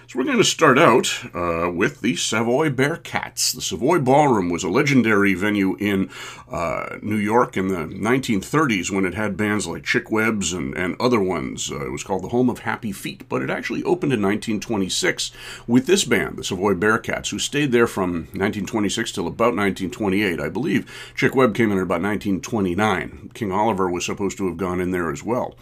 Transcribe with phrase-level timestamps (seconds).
[0.07, 3.53] So we're going to start out uh, with the Savoy Bearcats.
[3.53, 6.09] The Savoy Ballroom was a legendary venue in
[6.49, 10.95] uh, New York in the 1930s when it had bands like Chick Webb's and, and
[10.97, 11.69] other ones.
[11.69, 15.31] Uh, it was called the Home of Happy Feet, but it actually opened in 1926
[15.67, 20.39] with this band, the Savoy Bearcats, who stayed there from 1926 till about 1928.
[20.39, 23.31] I believe Chick Webb came in at about 1929.
[23.33, 25.55] King Oliver was supposed to have gone in there as well.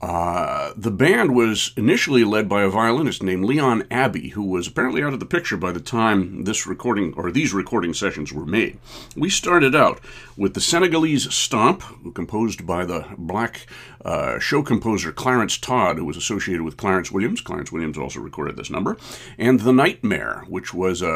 [0.00, 5.02] Uh, the band was initially led by a violinist named Leon Abbey, who was apparently
[5.02, 8.78] out of the picture by the time this recording or these recording sessions were made.
[9.16, 10.00] We started out
[10.36, 11.82] with the Senegalese Stomp,
[12.14, 13.66] composed by the black
[14.04, 17.40] uh, show composer Clarence Todd, who was associated with Clarence Williams.
[17.40, 18.96] Clarence Williams also recorded this number,
[19.36, 21.08] and The Nightmare, which was a,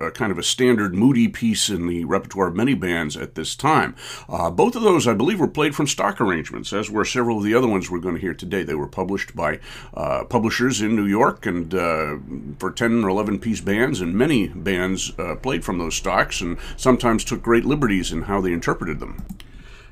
[0.00, 3.34] a, a kind of a standard moody piece in the repertoire of many bands at
[3.34, 3.96] this time.
[4.28, 7.44] Uh, both of those, I believe, were played from stock arrangements, as were several of
[7.44, 8.62] the other ones we're going to hear today.
[8.62, 9.60] They were published by
[9.94, 12.18] uh, publishers in New York and uh,
[12.58, 16.58] for 10 or 11 piece bands, and many bands uh, played from those stocks and
[16.76, 19.24] sometimes took great liberties in how they interpreted them.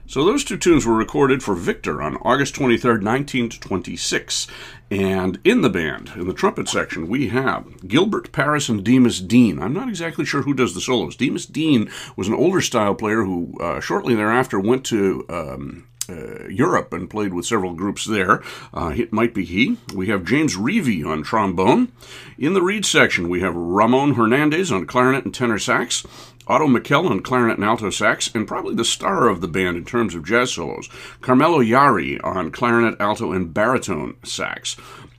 [0.09, 4.47] So those two tunes were recorded for Victor on August 23rd, 1926.
[4.89, 9.61] And in the band, in the trumpet section, we have Gilbert Paris and Demas Dean.
[9.61, 11.17] I'm not exactly sure who does the solos.
[11.17, 16.49] Demas Dean was an older style player who uh, shortly thereafter went to um, uh,
[16.49, 18.43] Europe and played with several groups there.
[18.73, 19.79] Uh, it might be he.
[19.95, 21.93] We have James Reevy on trombone.
[22.39, 26.05] In the reed section, we have Ramon Hernandez on clarinet and tenor sax.
[26.49, 29.85] Otto Mikell on clarinet and alto sax, and probably the star of the band in
[29.85, 30.89] terms of jazz solos,
[31.21, 34.77] Carmelo Jari on clarinet, alto, and baritone sax.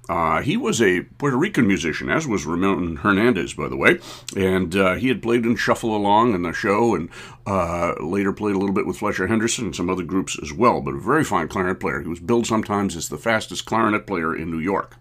[0.09, 3.99] Uh, he was a Puerto Rican musician, as was Ramon Hernandez, by the way,
[4.35, 7.09] and uh, he had played in Shuffle Along and the show, and
[7.45, 10.79] uh, later played a little bit with Fletcher Henderson and some other groups as well.
[10.79, 12.01] But a very fine clarinet player.
[12.01, 14.95] He was billed sometimes as the fastest clarinet player in New York.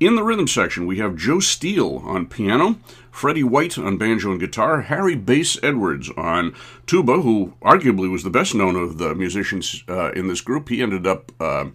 [0.00, 2.80] In the rhythm section, we have Joe Steele on piano,
[3.12, 6.52] Freddie White on banjo and guitar, Harry Bass Edwards on
[6.84, 10.68] tuba, who arguably was the best known of the musicians uh, in this group.
[10.68, 11.66] He ended up uh,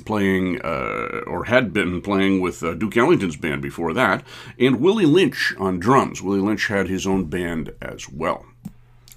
[0.00, 4.24] playing, uh, or had been playing with uh, Duke Ellington's band before that,
[4.58, 6.22] and Willie Lynch on drums.
[6.22, 8.44] Willie Lynch had his own band as well.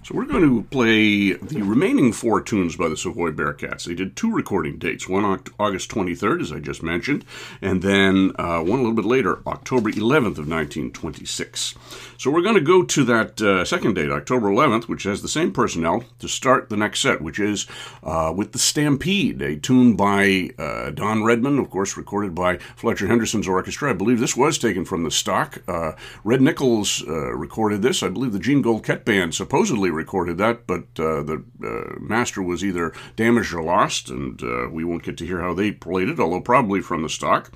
[0.05, 3.85] So we're going to play the remaining four tunes by the Savoy Bearcats.
[3.85, 7.23] They did two recording dates, one on August 23rd, as I just mentioned,
[7.61, 11.75] and then uh, one a little bit later, October 11th of 1926.
[12.17, 15.29] So we're going to go to that uh, second date, October 11th, which has the
[15.29, 17.65] same personnel, to start the next set, which is
[18.03, 23.07] uh, with the Stampede, a tune by uh, Don Redman, of course, recorded by Fletcher
[23.07, 23.91] Henderson's orchestra.
[23.91, 25.59] I believe this was taken from the stock.
[25.65, 25.93] Uh,
[26.25, 28.03] Red Nichols uh, recorded this.
[28.03, 32.63] I believe the Jean Goldkette Band supposedly recorded that, but uh, the uh, master was
[32.63, 36.19] either damaged or lost, and uh, we won't get to hear how they played it,
[36.19, 37.51] although probably from the stock.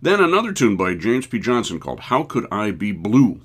[0.00, 1.38] Then another tune by James P.
[1.38, 3.40] Johnson called How Could I Be Blue?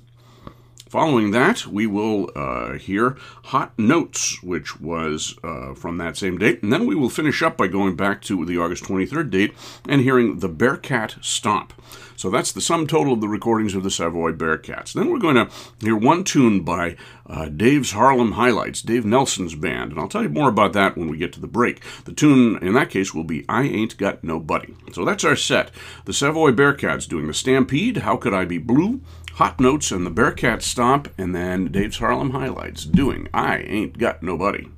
[0.94, 6.62] Following that, we will uh, hear Hot Notes, which was uh, from that same date.
[6.62, 9.54] And then we will finish up by going back to the August 23rd date
[9.88, 11.72] and hearing The Bearcat Stomp.
[12.16, 14.92] So that's the sum total of the recordings of the Savoy Bearcats.
[14.92, 15.48] Then we're going to
[15.80, 19.92] hear one tune by uh, Dave's Harlem Highlights, Dave Nelson's band.
[19.92, 21.82] And I'll tell you more about that when we get to the break.
[22.04, 24.74] The tune in that case will be I Ain't Got Nobody.
[24.92, 25.70] So that's our set.
[26.04, 29.00] The Savoy Bearcats doing the Stampede, How Could I Be Blue?
[29.34, 34.22] Hot Notes and the Bearcat Stomp, and then Dave's Harlem Highlights doing I Ain't Got
[34.22, 34.68] Nobody.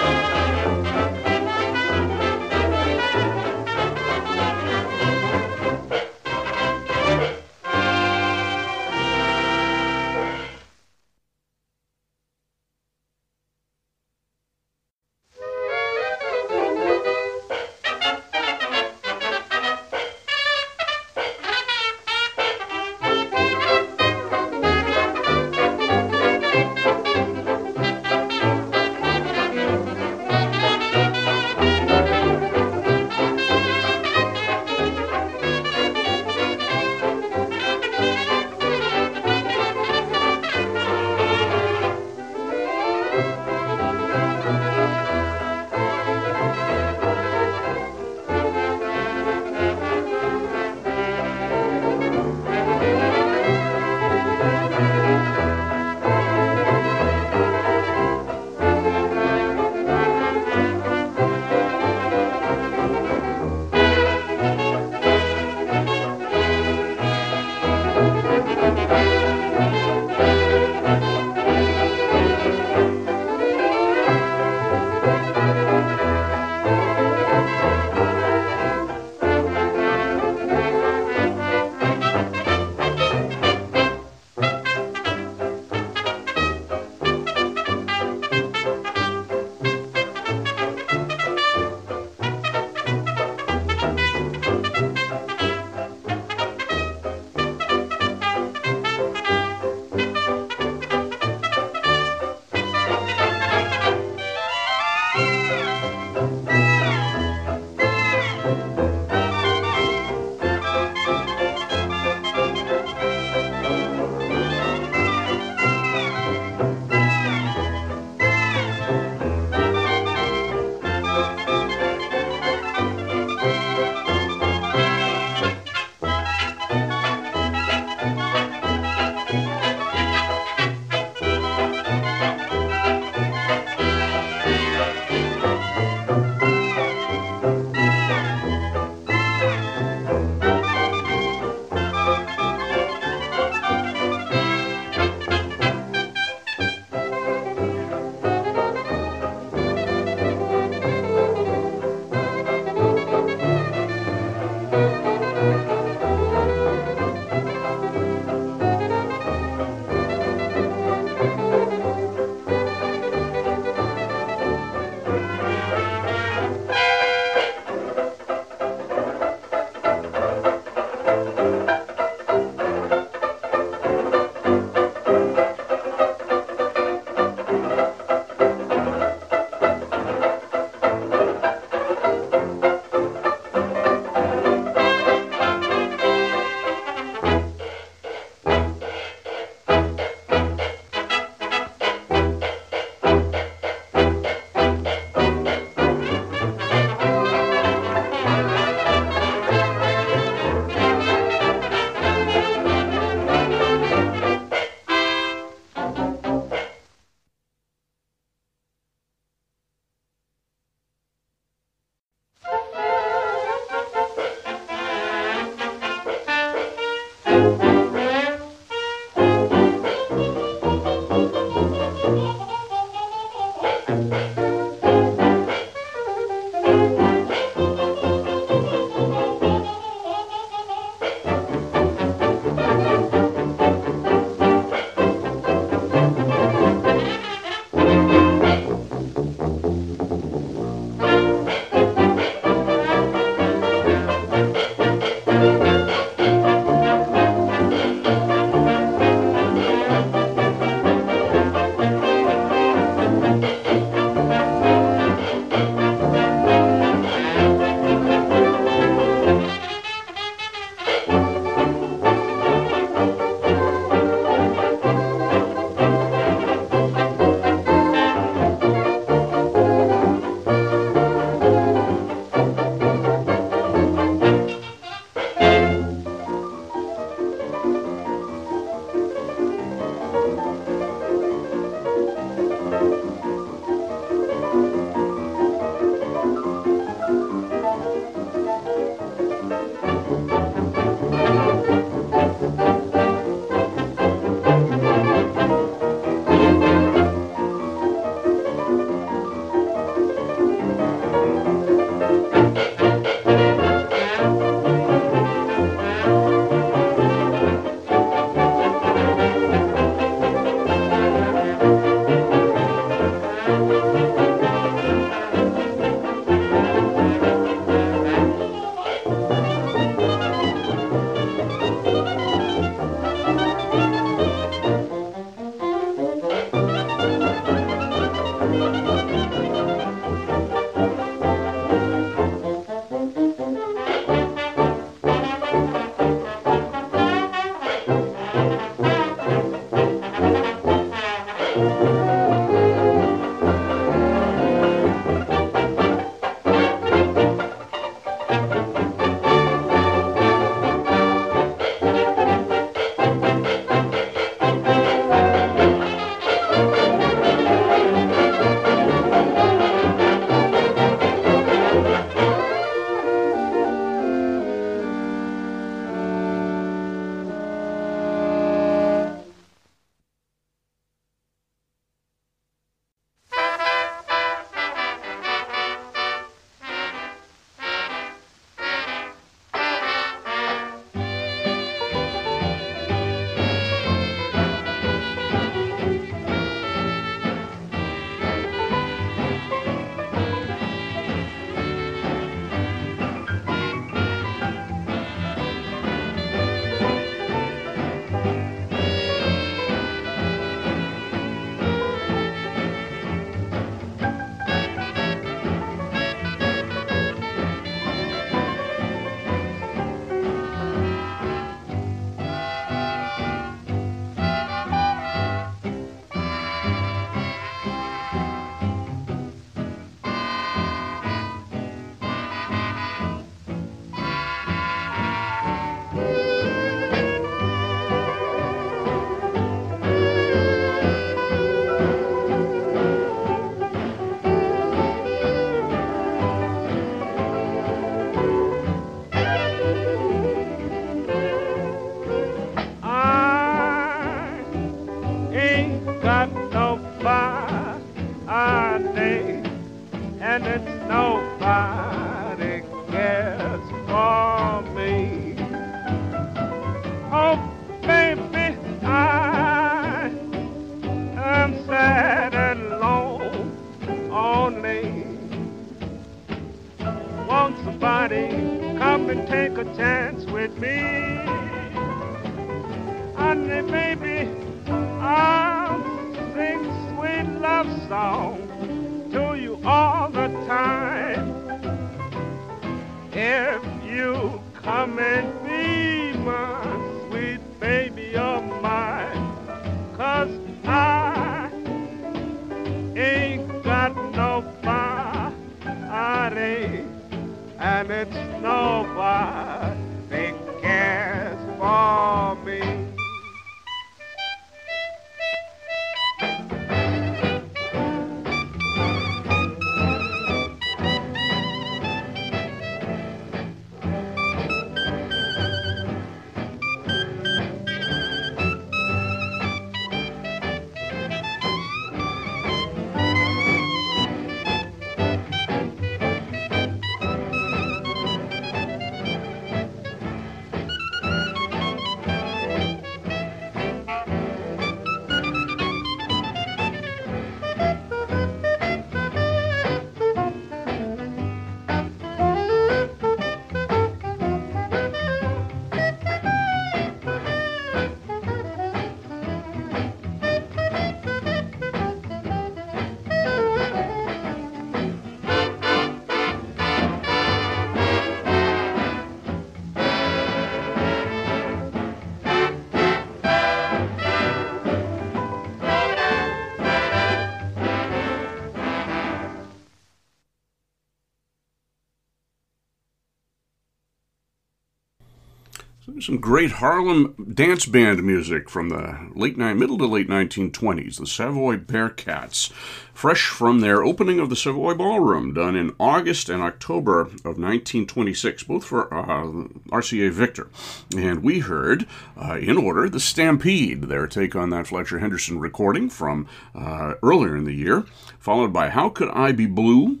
[576.02, 581.56] Some great Harlem dance band music from the late middle to late 1920s, the Savoy
[581.56, 582.50] Bearcats,
[582.92, 588.42] fresh from their opening of the Savoy Ballroom, done in August and October of 1926,
[588.42, 589.26] both for uh,
[589.68, 590.50] RCA Victor.
[590.96, 591.86] And we heard,
[592.16, 597.36] uh, in order, the Stampede, their take on that Fletcher Henderson recording from uh, earlier
[597.36, 597.84] in the year,
[598.18, 600.00] followed by How Could I Be Blue,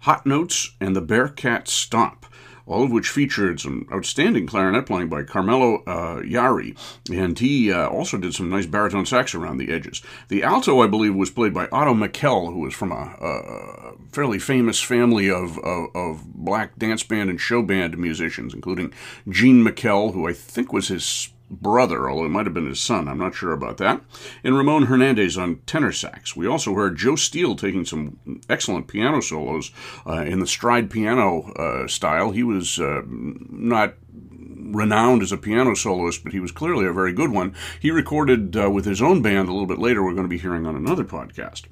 [0.00, 2.26] Hot Notes, and the Bearcat Stomp
[2.68, 6.76] all of which featured some outstanding clarinet playing by Carmelo uh, Jari,
[7.10, 10.02] and he uh, also did some nice baritone sax around the edges.
[10.28, 14.38] The alto, I believe, was played by Otto Mikell, who was from a, a fairly
[14.38, 18.92] famous family of, of, of, black dance band and show band musicians, including
[19.28, 23.08] Gene Mikell, who I think was his brother, although it might have been his son.
[23.08, 24.02] I'm not sure about that.
[24.44, 26.36] And Ramon Hernandez on tenor sax.
[26.36, 29.70] We also heard Joe Steele taking some excellent piano solos
[30.06, 32.30] uh, in the stride piano uh, style.
[32.30, 33.94] He was uh, not
[34.70, 37.54] renowned as a piano soloist, but he was clearly a very good one.
[37.80, 40.02] He recorded uh, with his own band a little bit later.
[40.02, 41.62] We're going to be hearing on another podcast.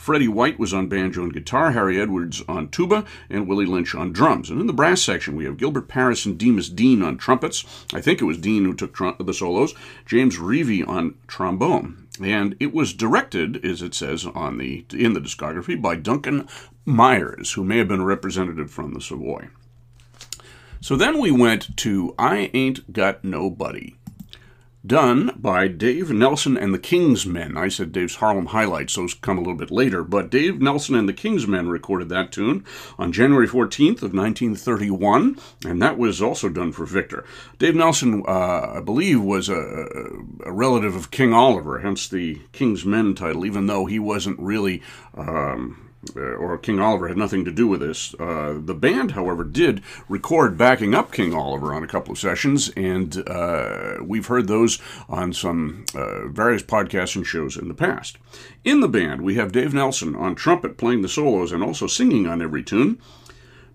[0.00, 4.14] Freddie White was on banjo and guitar, Harry Edwards on tuba, and Willie Lynch on
[4.14, 4.48] drums.
[4.48, 7.84] And in the brass section, we have Gilbert Paris and Demas Dean on trumpets.
[7.92, 9.74] I think it was Dean who took tr- the solos.
[10.06, 12.08] James Reevy on trombone.
[12.18, 16.48] And it was directed, as it says on the in the discography, by Duncan
[16.86, 19.48] Myers, who may have been a representative from the Savoy.
[20.80, 23.96] So then we went to I Ain't Got Nobody
[24.86, 27.56] done by Dave Nelson and the Kingsmen.
[27.56, 31.08] I said Dave's Harlem Highlights, those come a little bit later, but Dave Nelson and
[31.08, 32.64] the Kingsmen recorded that tune
[32.98, 37.24] on January 14th of 1931, and that was also done for Victor.
[37.58, 39.86] Dave Nelson, uh, I believe, was a,
[40.44, 44.82] a, relative of King Oliver, hence the Kingsmen title, even though he wasn't really.
[45.16, 48.14] Um, or King Oliver had nothing to do with this.
[48.18, 52.70] Uh, the band, however, did record backing up King Oliver on a couple of sessions,
[52.70, 58.18] and uh, we've heard those on some uh, various podcasts and shows in the past.
[58.64, 62.26] In the band, we have Dave Nelson on trumpet playing the solos and also singing
[62.26, 63.00] on every tune.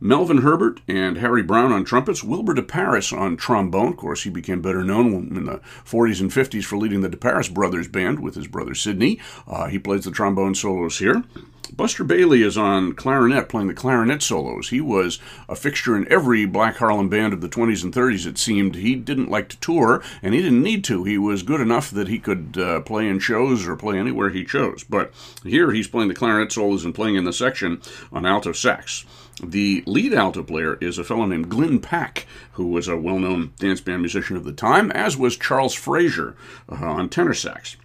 [0.01, 3.93] Melvin Herbert and Harry Brown on trumpets, Wilbur DeParis on trombone.
[3.93, 7.53] Of course, he became better known in the 40s and 50s for leading the DeParis
[7.53, 9.19] Brothers Band with his brother Sidney.
[9.47, 11.23] Uh, he plays the trombone solos here.
[11.77, 14.69] Buster Bailey is on clarinet, playing the clarinet solos.
[14.69, 18.37] He was a fixture in every Black Harlem band of the 20s and 30s, it
[18.37, 18.75] seemed.
[18.75, 21.03] He didn't like to tour, and he didn't need to.
[21.03, 24.45] He was good enough that he could uh, play in shows or play anywhere he
[24.45, 24.85] chose.
[24.85, 29.03] But here he's playing the clarinet solos and playing in the section on alto sax.
[29.43, 33.51] The lead alto player is a fellow named Glyn Pacque, who was a well known
[33.59, 36.37] dance band musician of the time, as was Charles Frazier
[36.69, 37.75] uh, on tenor sax.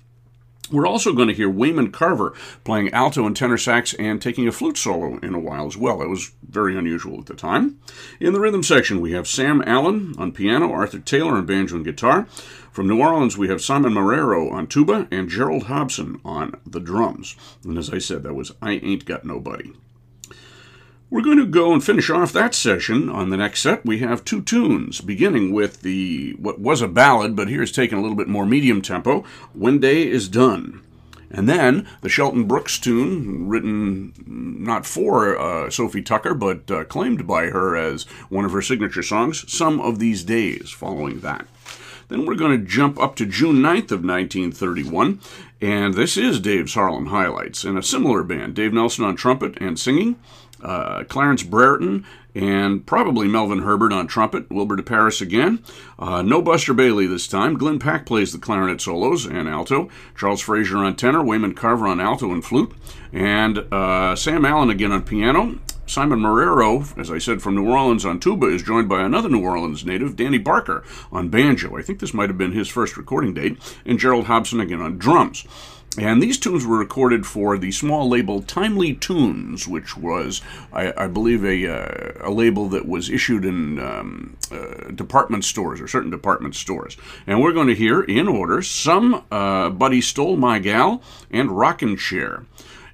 [0.71, 4.53] We're also going to hear Wayman Carver playing alto and tenor sax and taking a
[4.53, 6.01] flute solo in a while as well.
[6.01, 7.81] It was very unusual at the time.
[8.21, 11.85] In the rhythm section, we have Sam Allen on piano, Arthur Taylor on banjo and
[11.85, 12.27] guitar.
[12.71, 17.35] From New Orleans, we have Simon Marrero on tuba and Gerald Hobson on the drums.
[17.65, 19.73] And as I said, that was I Ain't Got Nobody.
[21.11, 23.09] We're going to go and finish off that session.
[23.09, 27.35] On the next set, we have two tunes, beginning with the what was a ballad,
[27.35, 29.25] but here's taken a little bit more medium tempo.
[29.53, 30.83] When Day is Done.
[31.29, 37.27] And then the Shelton Brooks tune, written not for uh, Sophie Tucker, but uh, claimed
[37.27, 41.47] by her as one of her signature songs, Some of These Days, following that.
[42.07, 45.21] Then we're going to jump up to June 9th of 1931,
[45.61, 48.55] and this is Dave's Harlem Highlights in a similar band.
[48.55, 50.17] Dave Nelson on trumpet and singing,
[50.63, 55.63] uh, Clarence Brereton, and probably Melvin Herbert on trumpet, Wilbur DeParis again.
[55.99, 57.59] Uh, no Buster Bailey this time.
[57.59, 59.89] Glyn Pacque plays the clarinet solos and alto.
[60.17, 62.73] Charles Frazier on tenor, Wayman Carver on alto and flute,
[63.13, 65.59] and uh, Sam Allen again on piano.
[65.87, 69.43] Simon Marrero, as I said, from New Orleans on tuba, is joined by another New
[69.43, 71.77] Orleans native, Danny Barker, on banjo.
[71.77, 74.99] I think this might have been his first recording date, and Gerald Hobson again on
[74.99, 75.45] drums.
[75.99, 80.41] And these tunes were recorded for the small label Timely Tunes, which was,
[80.73, 85.81] I, I believe, a, uh, a label that was issued in um, uh, department stores
[85.81, 86.97] or certain department stores.
[87.27, 91.97] And we're going to hear, in order, some uh, Buddy Stole My Gal and Rockin'
[91.97, 92.45] Chair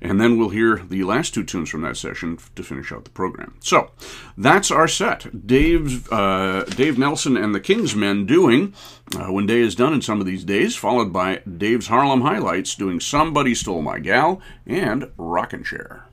[0.06, 3.10] and then we'll hear the last two tunes from that session to finish out the
[3.10, 3.56] program.
[3.60, 3.90] So
[4.38, 5.46] that's our set.
[5.46, 8.72] Dave, uh, Dave Nelson and the Kingsmen doing
[9.16, 12.76] uh, When Day is Done in Some of These Days, followed by Dave's Harlem Highlights
[12.76, 16.05] doing Somebody Stole My Gal and Rockin' Chair.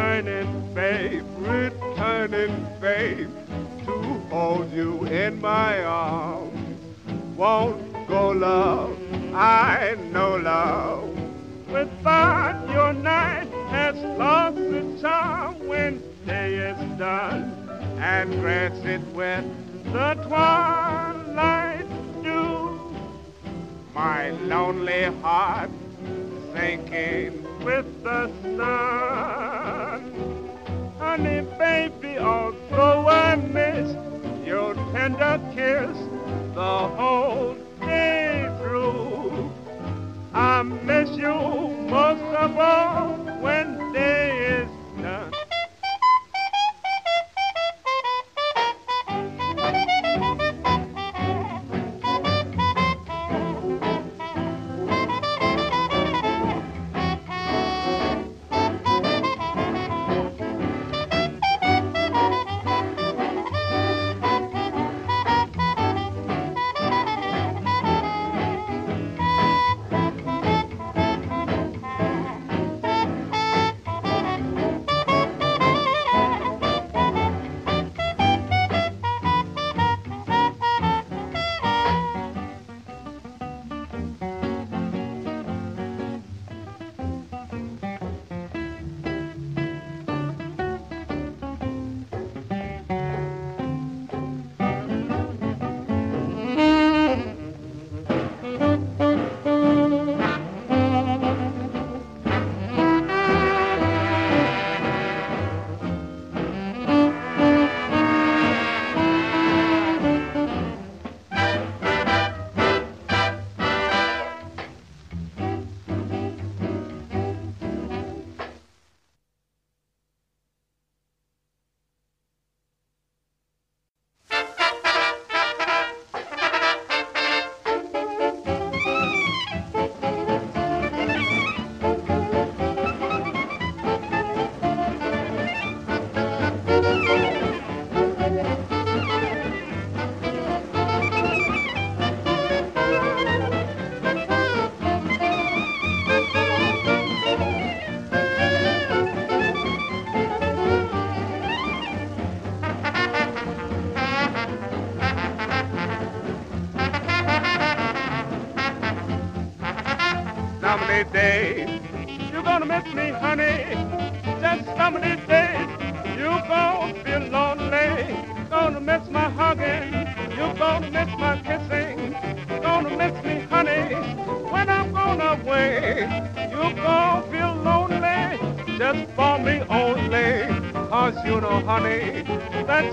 [0.00, 3.30] Yearning, babe, returning, babe,
[3.84, 3.92] to
[4.30, 6.78] hold you in my arms.
[7.36, 8.96] Won't go, love,
[9.34, 11.10] I know love.
[11.70, 17.52] Without your night has lost its charm when day is done
[17.98, 19.44] and grants it with
[19.92, 21.86] the twilight
[22.22, 22.80] dew.
[23.94, 25.70] My lonely heart
[26.54, 29.49] sinking with the sun.
[31.10, 33.96] Honey, baby, although I miss.
[34.46, 35.96] Your tender kiss
[36.54, 39.50] the whole day through,
[40.32, 41.34] I miss you
[41.90, 43.08] most of all
[43.42, 44.59] when day is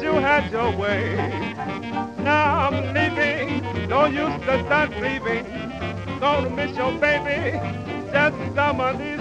[0.01, 1.15] you had your way.
[2.19, 5.45] Now I'm leaving, don't use to start grieving.
[6.19, 7.59] Gonna miss your baby
[8.11, 9.16] just some of these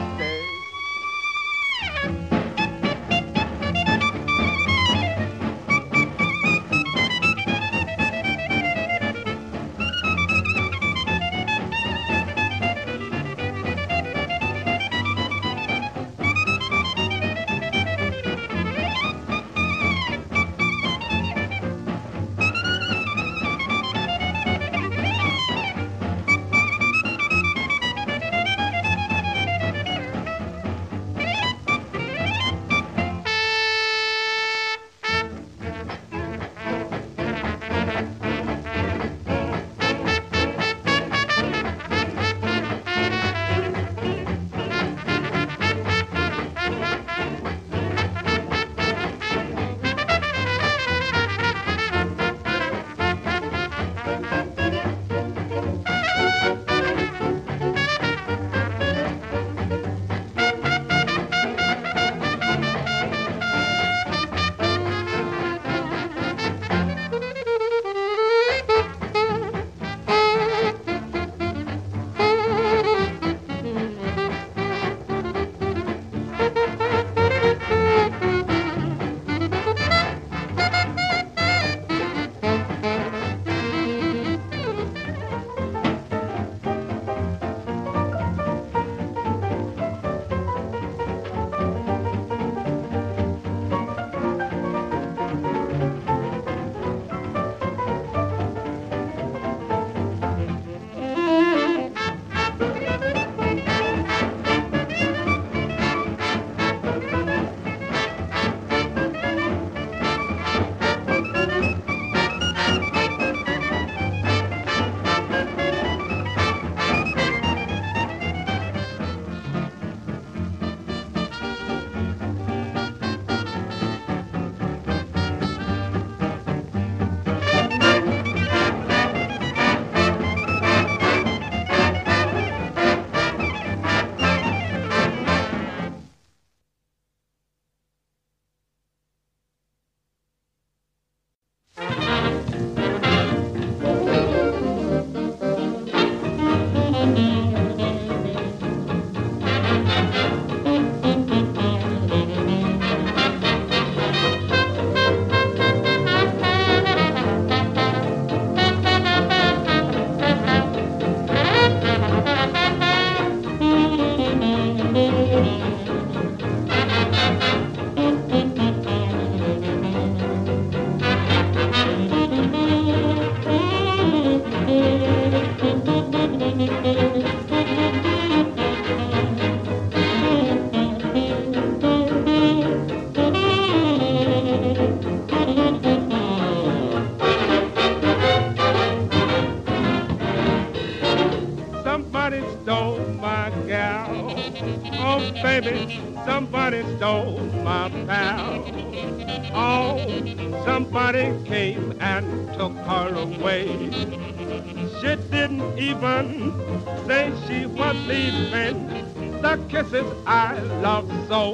[209.69, 211.53] kisses I love so.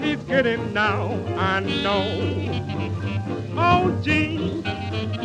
[0.00, 2.04] He's getting now, I know.
[3.56, 4.62] Oh, gee,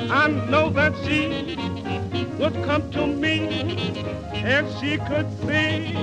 [0.09, 1.55] I know that she
[2.37, 3.47] would come to me
[4.33, 5.93] if she could see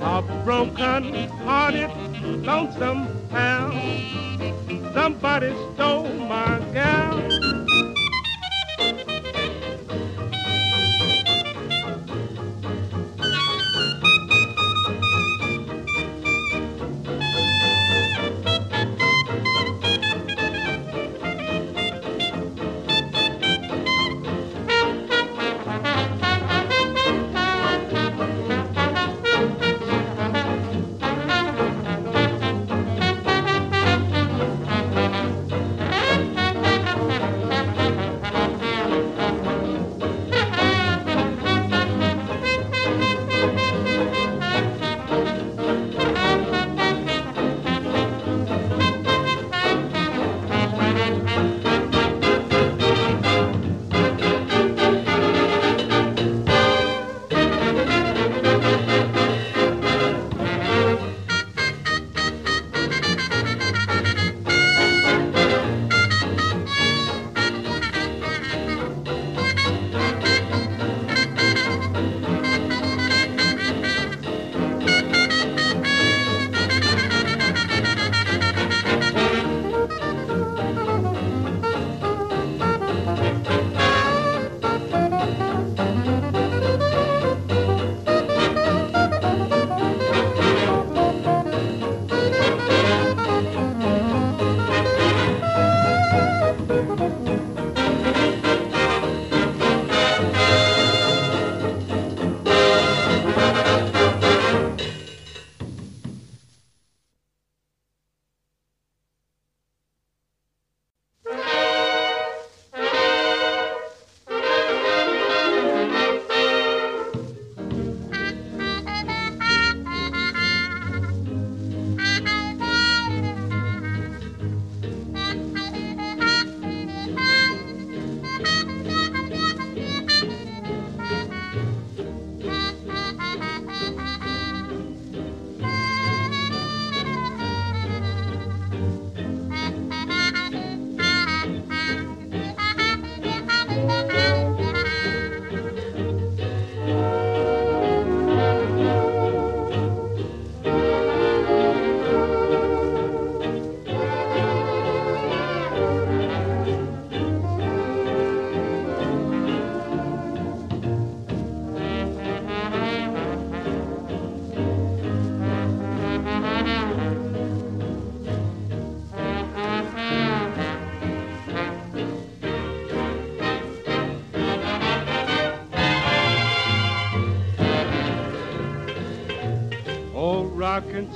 [0.00, 1.90] a broken-hearted,
[2.44, 3.72] lonesome town.
[4.94, 5.89] Somebody stole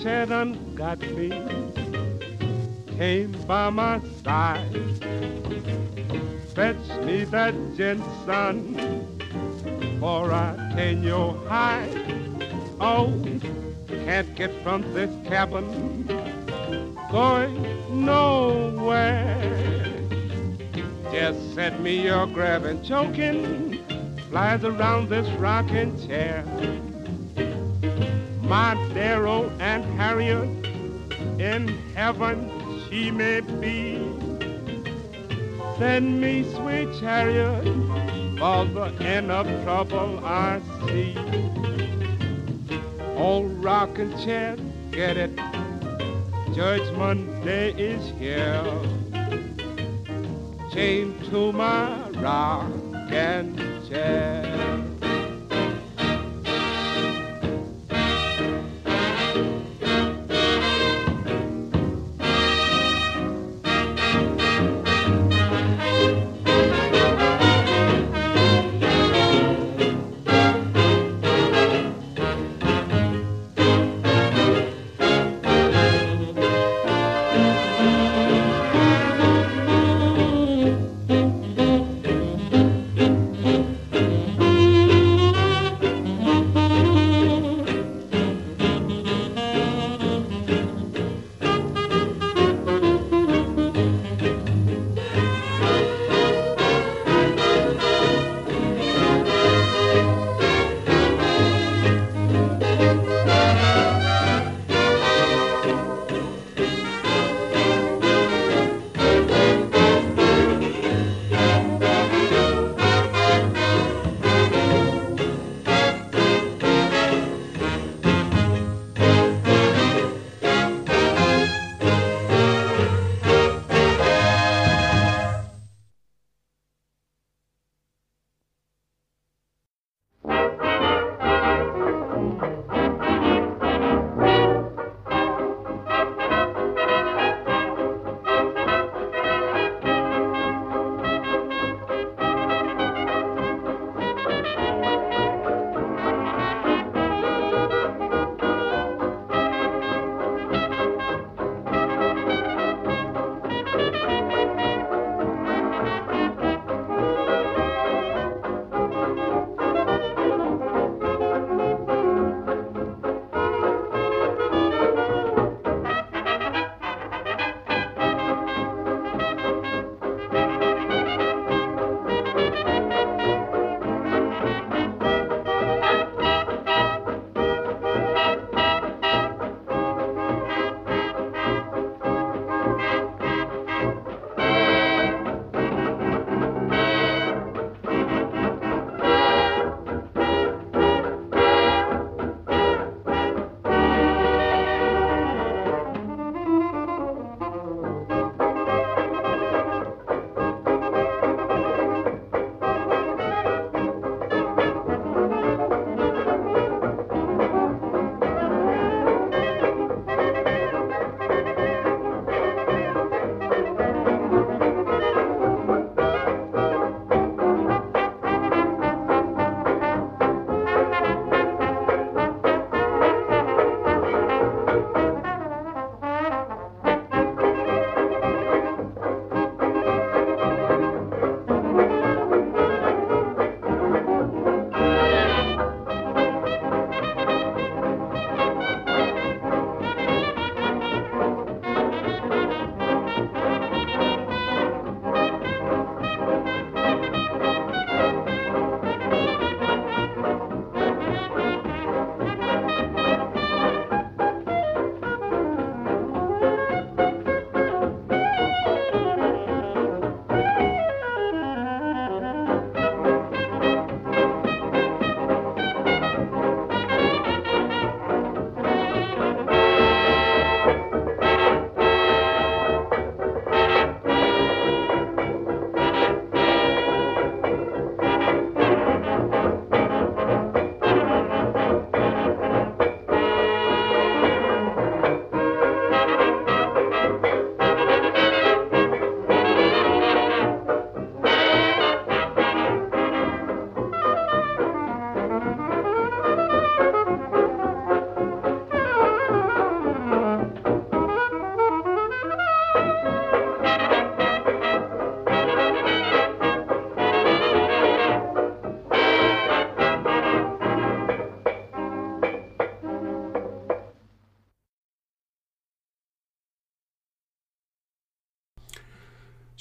[0.03, 1.31] chair done got me.
[2.97, 4.71] Came by my side.
[6.55, 8.75] Fetch me that gin, son,
[9.99, 11.91] for I can your hide.
[12.81, 13.13] Oh,
[13.89, 16.07] can't get from this cabin,
[17.11, 19.91] going nowhere.
[21.11, 23.79] Just set me your grabbing, choking,
[24.31, 26.45] flies around this rocking chair
[28.45, 28.75] my
[32.05, 32.39] heaven
[32.87, 33.97] she may be.
[35.79, 37.65] Send me sweet chariot
[38.39, 41.17] for the end of trouble I see.
[43.17, 44.59] Old rocking chair,
[44.91, 45.35] get it.
[46.55, 48.63] Judgment Day is here.
[50.75, 53.57] Chained to my rocking
[53.89, 54.94] chair.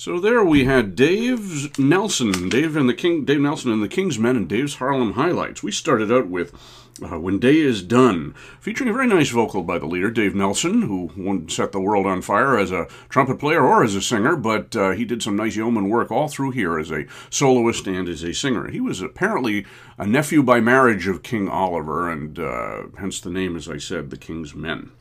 [0.03, 4.19] So there we had Dave Nelson, Dave and the King, Dave Nelson and the King's
[4.19, 5.63] Men, and Dave's Harlem highlights.
[5.63, 6.53] We started out with
[7.01, 10.81] uh, "When Day Is Done," featuring a very nice vocal by the leader, Dave Nelson,
[10.81, 14.35] who won't set the world on fire as a trumpet player or as a singer,
[14.35, 18.09] but uh, he did some nice yeoman work all through here as a soloist and
[18.09, 18.69] as a singer.
[18.69, 19.65] He was apparently
[19.97, 24.09] a nephew by marriage of King Oliver, and uh, hence the name, as I said,
[24.09, 24.91] the King's Men.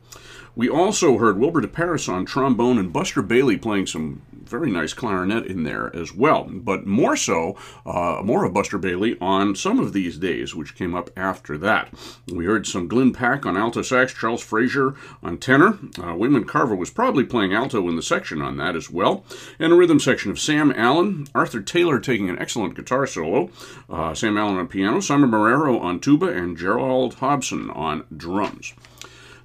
[0.55, 4.23] We also heard Wilbur DeParis on trombone and Buster Bailey playing some
[4.53, 6.45] very nice clarinet in there as well.
[6.45, 10.95] But more so, uh, more of Buster Bailey on some of these days, which came
[10.95, 11.89] up after that.
[12.31, 15.79] We heard some Glyn Pacque on alto sax, Charles Frazier on tenor.
[15.99, 19.25] Uh, Wayman Carver was probably playing alto in the section on that as well.
[19.59, 23.51] And a rhythm section of Sam Allen, Arthur Taylor taking an excellent guitar solo,
[23.89, 28.75] uh, Sam Allen on piano, Simon Marrero on tuba, and Gerald Hobson on drums.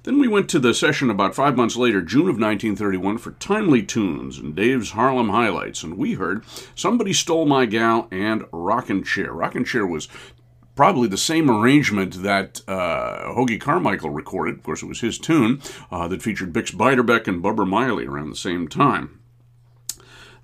[0.04, 3.82] Then we went to the session about five months later, June of 1931, for Timely
[3.82, 6.44] Tunes and Dave's Harlem Highlights, and we heard
[6.74, 9.32] Somebody Stole My Gal and Rockin' Chair.
[9.32, 10.08] Rockin' Chair was
[10.76, 14.58] probably the same arrangement that uh, Hoagy Carmichael recorded.
[14.58, 18.30] Of course, it was his tune uh, that featured Bix Beiderbecke and Bubber Miley around
[18.30, 19.17] the same time.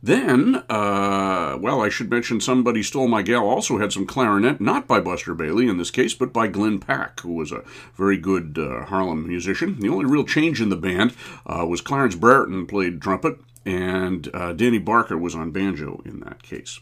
[0.05, 4.87] Then, uh, well, I should mention Somebody Stole My Gal also had some clarinet, not
[4.87, 8.59] by Buster Bailey in this case, but by Glyn Pacque, who was a very good
[8.59, 9.81] uh, Harlem musician.
[9.81, 11.15] The only real change in the band
[11.47, 16.43] uh, was Clarence Brereton played trumpet, and uh, Danny Barker was on banjo in that
[16.43, 16.81] case.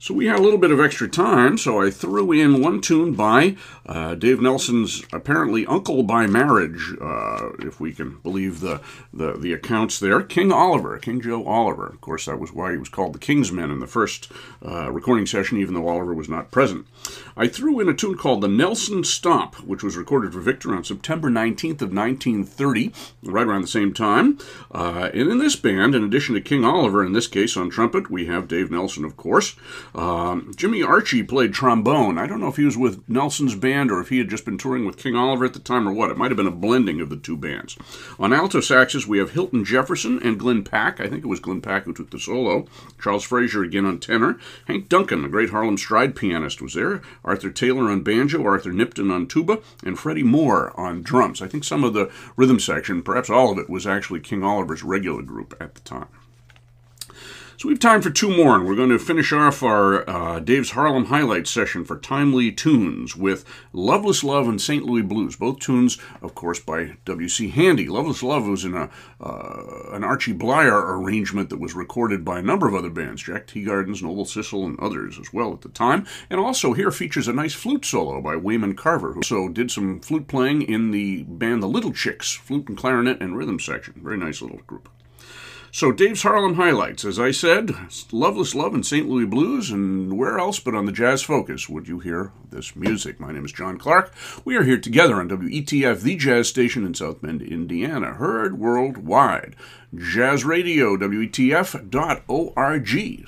[0.00, 3.14] So we had a little bit of extra time, so I threw in one tune
[3.14, 8.80] by uh, Dave Nelson's apparently uncle by marriage, uh, if we can believe the,
[9.12, 11.88] the, the, accounts there, King Oliver, King Joe Oliver.
[11.88, 14.30] Of course, that was why he was called the King's Men in the first
[14.64, 16.86] uh, recording session, even though Oliver was not present.
[17.36, 20.82] I threw in a tune called The Nelson Stomp, which was recorded for Victor on
[20.82, 22.92] September 19th of 1930,
[23.22, 24.38] right around the same time.
[24.72, 28.10] Uh, and in this band, in addition to King Oliver, in this case on trumpet,
[28.10, 29.54] we have Dave Nelson, of course.
[29.94, 32.18] Um, Jimmy Archey played trombone.
[32.18, 34.58] I don't know if he was with Nelson's band or if he had just been
[34.58, 36.10] touring with King Oliver at the time or what.
[36.10, 37.76] It might have been a blending of the two bands.
[38.18, 41.00] On alto saxes, we have Hilton Jefferson and Glyn Pacque.
[41.00, 42.66] I think it was Glyn Pacque who took the solo.
[43.00, 44.38] Charles Frazier again on tenor.
[44.66, 46.87] Hank Duncan, the great Harlem stride pianist, was there.
[47.24, 51.42] Arthur Taylor on banjo, Arthur Nipton on tuba, and Freddie Moore on drums.
[51.42, 54.82] I think some of the rhythm section, perhaps all of it, was actually King Oliver's
[54.82, 56.08] regular group at the time.
[57.58, 60.38] So we have time for two more, and we're going to finish off our uh,
[60.38, 64.84] Dave's Harlem Highlights session for Timely Tunes with Loveless Love and St.
[64.84, 65.34] Louis Blues.
[65.34, 67.50] Both tunes, of course, by W.C.
[67.50, 67.88] Handy.
[67.88, 68.88] Loveless Love was in a
[69.20, 73.48] uh, an Archie Bleyer arrangement that was recorded by a number of other bands, Jack
[73.48, 76.06] Teagarden's, Noble Sissle, and others as well at the time.
[76.30, 79.98] And also here features a nice flute solo by Wayman Carver, who also did some
[79.98, 83.94] flute playing in the band The Little Chicks, flute and clarinet and rhythm section.
[83.96, 84.88] Very nice little group.
[85.78, 87.70] So, Dave's Harlem highlights, as I said,
[88.10, 89.08] Loveless Love and St.
[89.08, 93.20] Louis Blues, and where else but on the Jazz Focus would you hear this music?
[93.20, 94.12] My name is John Clark.
[94.44, 99.54] We are here together on WETF, the jazz station in South Bend, Indiana, heard worldwide.
[99.94, 101.68] Jazz Radio, WETF.org.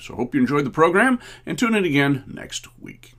[0.01, 3.13] So, hope you enjoyed the program, and tune in again next week.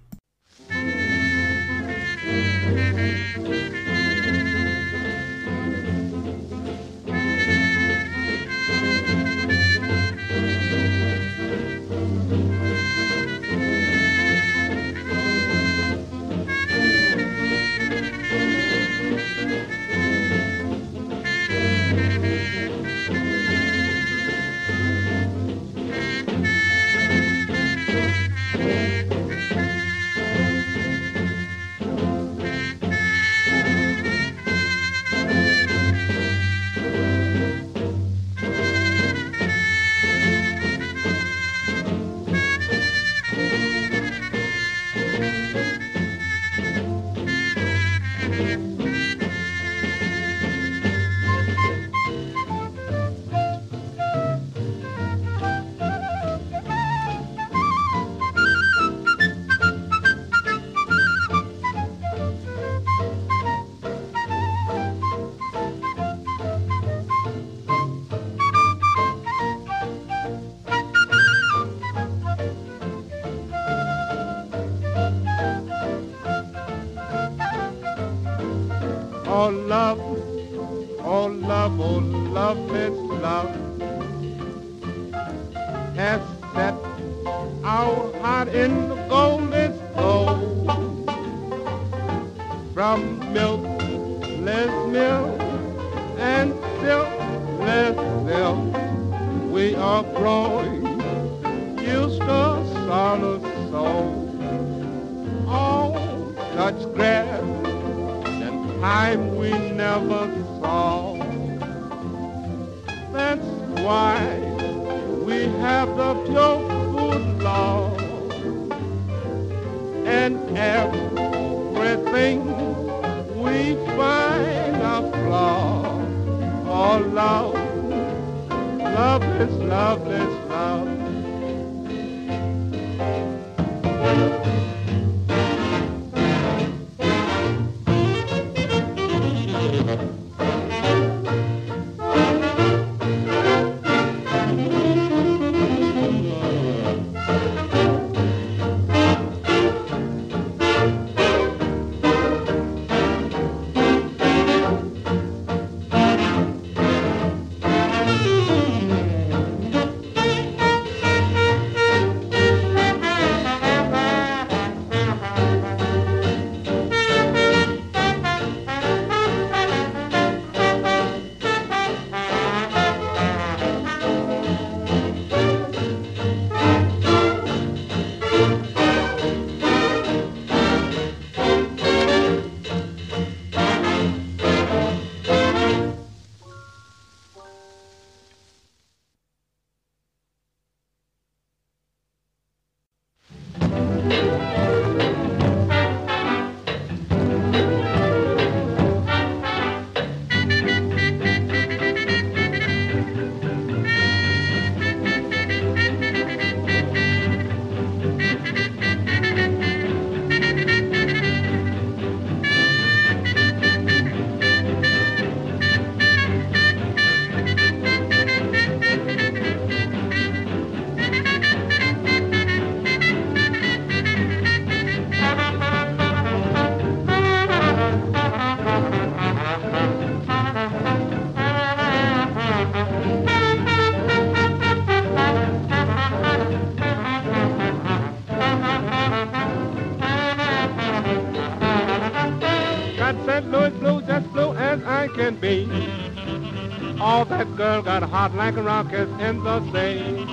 [247.56, 250.24] Girl got a hot like a rocket in the sea.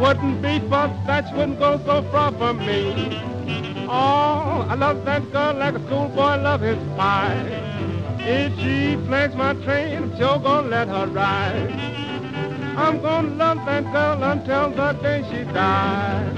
[0.00, 3.18] Wouldn't be for that, she wouldn't go so far from me.
[3.88, 7.70] Oh, I love that girl like a schoolboy love his pie.
[8.20, 11.72] If she flags my train, I'm sure gonna let her ride.
[12.76, 16.29] I'm gonna love that girl until the day she dies.